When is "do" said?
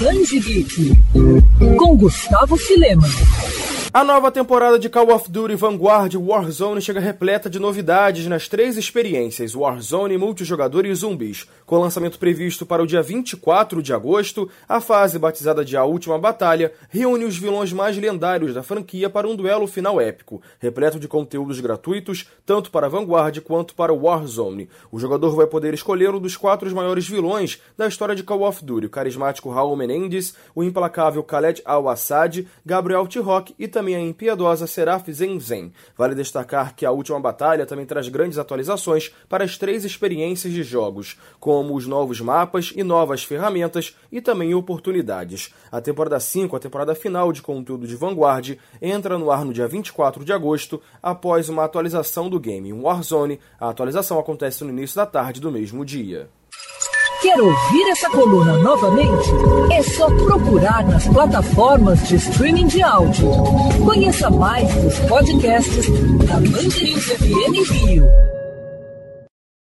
52.30-52.38, 55.40-55.50